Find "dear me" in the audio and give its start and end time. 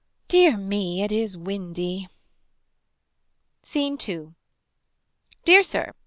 0.29-1.03